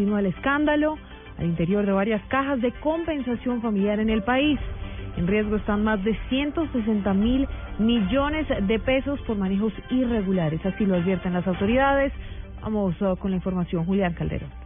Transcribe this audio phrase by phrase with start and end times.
[0.00, 0.96] Continúa el escándalo
[1.36, 4.58] al interior de varias cajas de compensación familiar en el país.
[5.18, 7.46] En riesgo están más de 160 mil
[7.78, 10.64] millones de pesos por manejos irregulares.
[10.64, 12.14] Así lo advierten las autoridades.
[12.62, 13.84] Vamos uh, con la información.
[13.84, 14.59] Julián Calderón.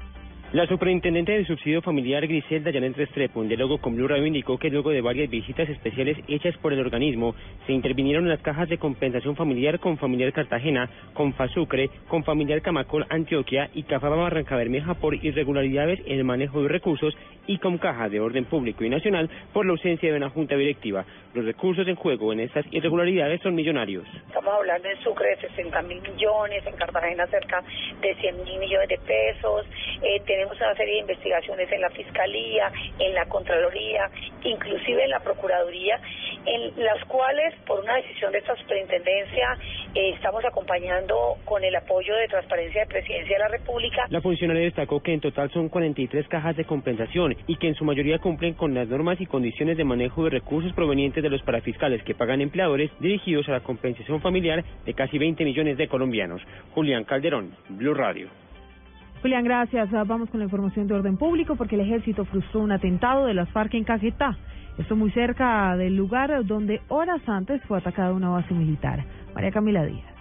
[0.54, 4.70] La superintendente del subsidio familiar Griselda Janet Restrepo, en diálogo con Blue Radio, indicó que
[4.70, 7.34] luego de varias visitas especiales hechas por el organismo,
[7.66, 13.04] se intervinieron las cajas de compensación familiar con Familiar Cartagena, con Fasucre, con Familiar Camacol
[13.10, 17.16] Antioquia y Cafaba Barranca Bermeja por irregularidades en el manejo de recursos
[17.48, 21.04] y con caja de orden público y nacional por la ausencia de una junta directiva.
[21.34, 24.06] Los recursos en juego en estas irregularidades son millonarios.
[24.28, 27.60] Estamos hablando en Sucre de 60 mil millones, en Cartagena cerca
[28.00, 29.66] de 100 mil millones de pesos.
[30.00, 34.10] Eh, tenemos una serie de investigaciones en la Fiscalía, en la Contraloría,
[34.42, 36.00] inclusive en la Procuraduría,
[36.46, 39.58] en las cuales, por una decisión de esta superintendencia,
[39.94, 44.06] eh, estamos acompañando con el apoyo de Transparencia de Presidencia de la República.
[44.10, 47.84] La funcionaria destacó que en total son 43 cajas de compensación y que en su
[47.84, 52.02] mayoría cumplen con las normas y condiciones de manejo de recursos provenientes de los parafiscales
[52.02, 56.42] que pagan empleadores dirigidos a la compensación familiar de casi 20 millones de colombianos.
[56.74, 58.43] Julián Calderón, Blue Radio.
[59.24, 59.88] Julián, gracias.
[59.94, 63.32] Ah, Vamos con la información de orden público porque el ejército frustró un atentado de
[63.32, 64.36] las FARC en Caquetá.
[64.76, 69.02] Esto muy cerca del lugar donde horas antes fue atacada una base militar.
[69.34, 70.13] María Camila Díaz.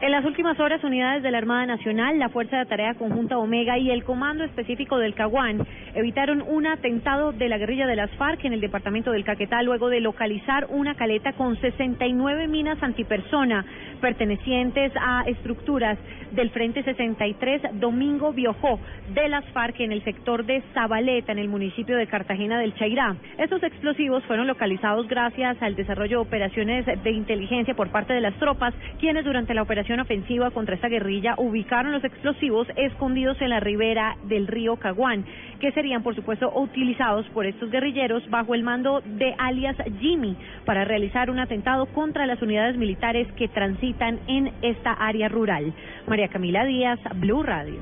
[0.00, 3.78] En las últimas horas, unidades de la Armada Nacional, la Fuerza de Tarea Conjunta Omega
[3.78, 8.44] y el Comando Específico del Caguán evitaron un atentado de la guerrilla de las FARC
[8.44, 13.64] en el departamento del Caquetá luego de localizar una caleta con 69 minas antipersona
[14.00, 15.98] pertenecientes a estructuras
[16.30, 18.78] del Frente 63 Domingo Biojó
[19.12, 23.16] de las FARC en el sector de Zabaleta, en el municipio de Cartagena del Chairá.
[23.36, 28.34] Estos explosivos fueron localizados gracias al desarrollo de operaciones de inteligencia por parte de las
[28.34, 33.60] tropas, quienes durante la operación ofensiva contra esta guerrilla ubicaron los explosivos escondidos en la
[33.60, 35.24] ribera del río Caguán,
[35.60, 40.84] que serían por supuesto utilizados por estos guerrilleros bajo el mando de alias Jimmy para
[40.84, 45.72] realizar un atentado contra las unidades militares que transitan en esta área rural.
[46.06, 47.80] María Camila Díaz, Blue Radio.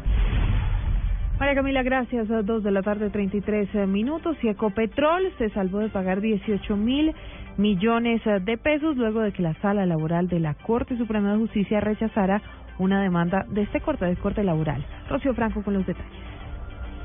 [1.38, 2.30] María Camila, gracias.
[2.30, 4.38] A dos de la tarde, 33 minutos.
[4.42, 7.14] Y Ecopetrol se salvó de pagar 18 mil
[7.58, 11.80] millones de pesos luego de que la Sala Laboral de la Corte Suprema de Justicia
[11.80, 12.42] rechazara
[12.78, 14.84] una demanda de este corte, de corte laboral.
[15.08, 16.12] Rocío Franco con los detalles.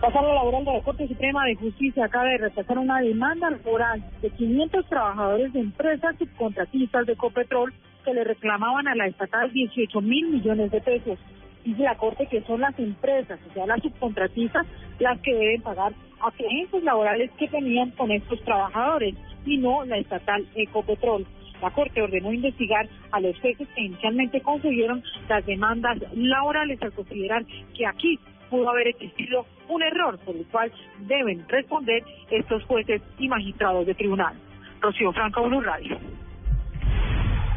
[0.01, 4.03] La Sala Laboral de la Corte Suprema de Justicia acaba de rechazar una demanda laboral
[4.21, 7.71] de 500 trabajadores de empresas subcontratistas de Ecopetrol
[8.03, 11.19] que le reclamaban a la estatal 18 mil millones de pesos.
[11.63, 14.65] Dice la Corte que son las empresas, o sea, las subcontratistas,
[14.99, 15.93] las que deben pagar
[16.23, 19.15] accidentes laborales que tenían con estos trabajadores
[19.45, 21.25] y no la estatal Ecopetrol.
[21.61, 27.45] La Corte ordenó investigar a los jueces que inicialmente concedieron las demandas laborales al considerar
[27.77, 30.71] que aquí pudo haber existido un error por el cual
[31.07, 34.35] deben responder estos jueces y magistrados de tribunal.
[34.81, 35.97] Rocío Franco, Blue Radio.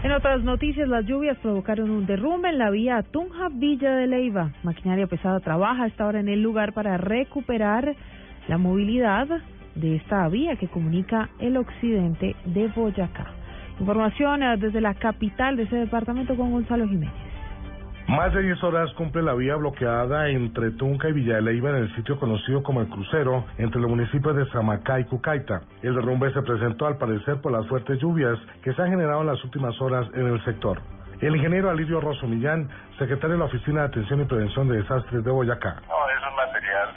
[0.04, 4.50] En otras noticias, las lluvias provocaron un derrumbe en la vía Tunja Villa de Leiva.
[4.62, 7.96] Maquinaria pesada trabaja a esta hora en el lugar para recuperar
[8.48, 9.28] la movilidad
[9.74, 13.26] de esta vía que comunica el occidente de Boyacá.
[13.80, 17.12] Información eh, desde la capital de ese departamento con Gonzalo Jiménez.
[18.06, 21.76] Más de 10 horas cumple la vía bloqueada entre Tunca y Villa de Leyva en
[21.76, 25.62] el sitio conocido como El Crucero, entre los municipios de Samacá y Cucaita.
[25.82, 29.28] El derrumbe se presentó al parecer por las fuertes lluvias que se han generado en
[29.28, 30.80] las últimas horas en el sector.
[31.20, 32.68] El ingeniero Alirio Rosso Millán,
[32.98, 35.80] secretario de la Oficina de Atención y Prevención de Desastres de Boyacá.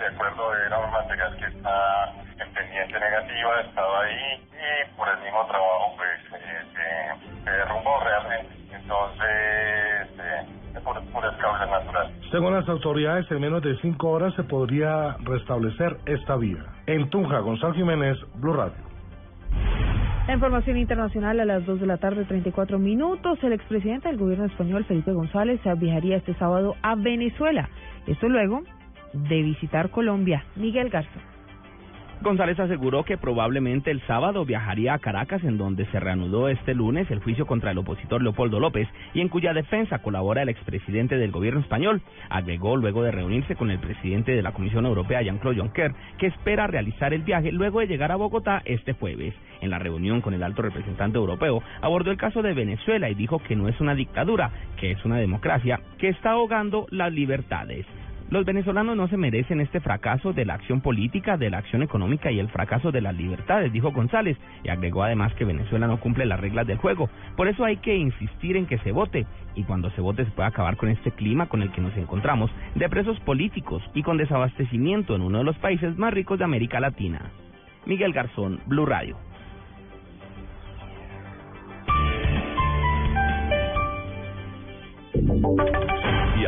[0.08, 5.46] Acuerdo, era un material que está en pendiente negativa, estaba ahí y por el mismo
[5.48, 8.56] trabajo pues eh, se, se derrumbó realmente.
[8.74, 9.28] Entonces,
[10.20, 12.12] eh, por, por el causa natural.
[12.32, 16.64] Según las autoridades, en menos de cinco horas se podría restablecer esta vía.
[16.86, 18.88] En Tunja, Gonzalo Jiménez, Blue Radio.
[20.28, 23.42] La información internacional a las 2 de la tarde, 34 minutos.
[23.44, 27.70] El expresidente del gobierno español, Felipe González, viajaría este sábado a Venezuela.
[28.06, 28.62] Esto luego
[29.14, 30.44] de visitar Colombia.
[30.56, 31.20] Miguel Garza.
[32.20, 37.10] González aseguró que probablemente el sábado viajaría a Caracas, en donde se reanudó este lunes
[37.12, 41.32] el juicio contra el opositor Leopoldo López y en cuya defensa colabora el expresidente del
[41.32, 42.02] gobierno español.
[42.30, 46.66] Agregó luego de reunirse con el presidente de la Comisión Europea, Jean-Claude Juncker, que espera
[46.66, 49.36] realizar el viaje luego de llegar a Bogotá este jueves.
[49.62, 53.40] En la reunión con el alto representante europeo, abordó el caso de Venezuela y dijo
[53.40, 54.50] que no es una dictadura,
[54.80, 57.86] que es una democracia que está ahogando las libertades.
[58.30, 62.30] Los venezolanos no se merecen este fracaso de la acción política, de la acción económica
[62.30, 66.26] y el fracaso de las libertades, dijo González, y agregó además que Venezuela no cumple
[66.26, 67.10] las reglas del juego.
[67.38, 69.26] Por eso hay que insistir en que se vote,
[69.56, 72.52] y cuando se vote se puede acabar con este clima con el que nos encontramos,
[72.76, 76.82] de presos políticos y con desabastecimiento en uno de los países más ricos de América
[76.82, 77.32] Latina.
[77.86, 79.16] Miguel Garzón, Blue Radio.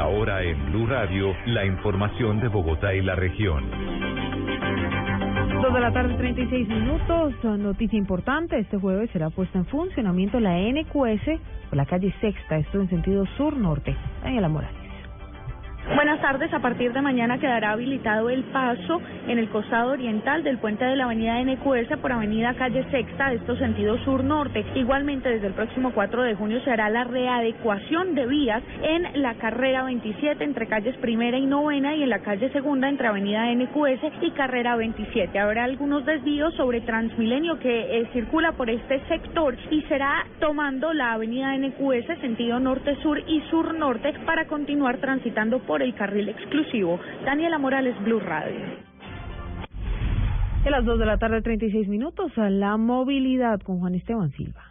[0.10, 3.64] Ahora en Blue Radio, la información de Bogotá y la región.
[5.62, 7.36] Dos de la tarde, 36 minutos.
[7.44, 11.40] Noticia importante: este jueves será puesta en funcionamiento la NQS
[11.70, 13.96] por la calle Sexta, esto en sentido sur-norte.
[14.24, 14.79] Daniela Morales.
[15.96, 16.54] Buenas tardes.
[16.54, 20.96] A partir de mañana quedará habilitado el paso en el costado oriental del puente de
[20.96, 24.64] la avenida NQS por avenida Calle Sexta, de estos sentidos sur-norte.
[24.76, 29.34] Igualmente, desde el próximo 4 de junio se hará la readecuación de vías en la
[29.36, 34.22] carrera 27 entre calles primera y novena y en la calle segunda entre avenida NQS
[34.22, 35.40] y carrera 27.
[35.40, 41.14] Habrá algunos desvíos sobre Transmilenio que eh, circula por este sector y será tomando la
[41.14, 47.00] avenida NQS sentido norte-sur y sur-norte para continuar transitando por el carril exclusivo.
[47.26, 48.90] Daniela Morales, Blue Radio.
[50.66, 54.69] A las 2 de la tarde, 36 minutos, a la movilidad con Juan Esteban Silva.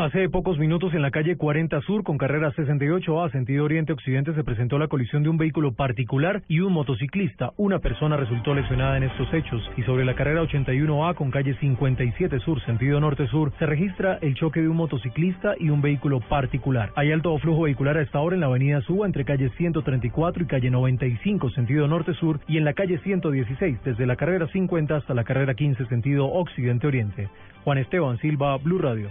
[0.00, 4.78] Hace pocos minutos en la calle 40 Sur con carrera 68A sentido oriente-occidente se presentó
[4.78, 7.52] la colisión de un vehículo particular y un motociclista.
[7.58, 12.40] Una persona resultó lesionada en estos hechos y sobre la carrera 81A con calle 57
[12.40, 16.92] Sur sentido norte-sur se registra el choque de un motociclista y un vehículo particular.
[16.96, 20.46] Hay alto flujo vehicular a esta hora en la avenida Suba entre calle 134 y
[20.46, 25.24] calle 95 sentido norte-sur y en la calle 116 desde la carrera 50 hasta la
[25.24, 27.28] carrera 15 sentido occidente-oriente.
[27.64, 29.10] Juan Esteban Silva, Blue Radio.